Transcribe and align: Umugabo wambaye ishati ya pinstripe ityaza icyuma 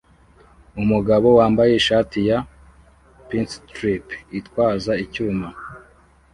Umugabo 0.81 1.27
wambaye 1.39 1.71
ishati 1.75 2.19
ya 2.29 2.39
pinstripe 3.27 4.15
ityaza 4.39 4.93
icyuma 5.03 5.47